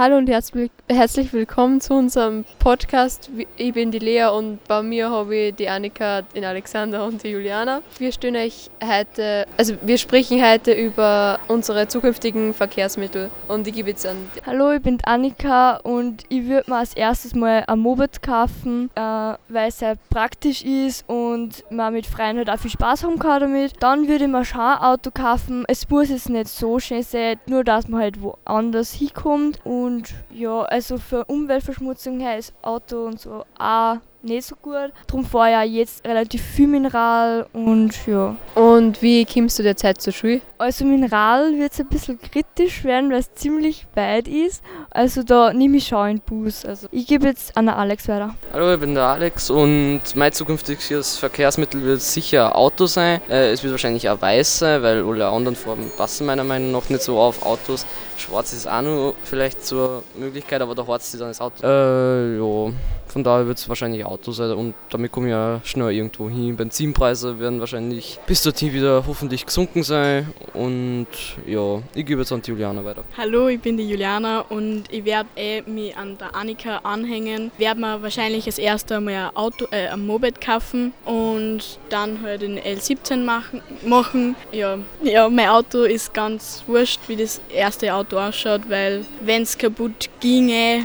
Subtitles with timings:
[0.00, 3.30] Hallo und herzlich, willkommen zu unserem Podcast.
[3.58, 7.28] Ich bin die Lea und bei mir habe ich die Annika, den Alexander und die
[7.28, 7.82] Juliana.
[7.98, 13.90] Wir stellen euch heute, also wir sprechen heute über unsere zukünftigen Verkehrsmittel und ich gebe
[13.90, 14.16] jetzt an.
[14.46, 18.88] Hallo, ich bin die Annika und ich würde mir als erstes mal ein Moped kaufen,
[18.94, 23.18] äh, weil es sehr praktisch ist und man mit Freien halt auch viel Spaß haben
[23.18, 23.74] kann damit.
[23.80, 25.66] Dann würde ich mir schon ein Auto kaufen.
[25.68, 30.14] Es muss jetzt nicht so schön sein, nur dass man halt woanders hinkommt und und
[30.30, 34.92] ja, also für Umweltverschmutzung her Auto und so auch nicht so gut.
[35.06, 38.36] Darum fahre ich auch jetzt relativ viel Mineral und ja.
[38.54, 40.40] Und wie kommst du derzeit zur Schule?
[40.58, 44.62] Also Mineral wird es ein bisschen kritisch werden, weil es ziemlich weit ist.
[44.90, 46.64] Also da nehme ich schon einen Bus.
[46.64, 48.34] Also ich gebe jetzt an Alex weiter.
[48.52, 53.20] Hallo, ich bin der Alex und mein zukünftiges Verkehrsmittel wird sicher Auto sein.
[53.28, 56.88] Äh, es wird wahrscheinlich auch weiß sein, weil alle anderen Farben passen meiner Meinung nach
[56.88, 57.86] nicht so auf Autos.
[58.18, 61.66] Schwarz ist auch noch vielleicht zur Möglichkeit, aber da hat sich dann das Auto.
[61.66, 62.69] Äh, ja,
[63.10, 66.56] von daher wird es wahrscheinlich Auto sein und damit komme ich ja schnell irgendwo hin.
[66.56, 71.06] Benzinpreise werden wahrscheinlich bis dorthin wieder hoffentlich gesunken sein und
[71.46, 73.04] ja, ich gebe jetzt an die Juliana weiter.
[73.16, 77.50] Hallo, ich bin die Juliana und ich werde eh mich an der Annika anhängen.
[77.58, 82.42] Werde mir wahrscheinlich als erstes mal ein Auto, äh, ein Moped kaufen und dann halt
[82.42, 83.62] den L17 machen.
[83.84, 84.36] machen.
[84.52, 89.56] Ja, ja, mein Auto ist ganz wurscht, wie das erste Auto ausschaut, weil wenn es
[89.58, 90.84] kaputt ginge,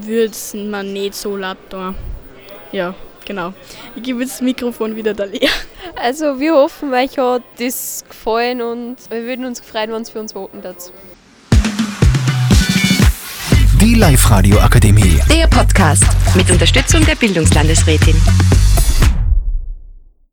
[0.00, 1.94] würde es mir nicht so laut tun.
[2.72, 2.94] Ja,
[3.24, 3.52] genau.
[3.94, 5.48] Ich gebe jetzt das Mikrofon wieder der Lea.
[5.96, 10.20] Also wir hoffen, euch hat das gefallen und wir würden uns freuen, wenn es für
[10.20, 10.92] uns voten dazu.
[13.80, 15.20] Die Live-Radio Akademie.
[15.28, 16.04] Der Podcast
[16.36, 18.14] mit Unterstützung der Bildungslandesrätin.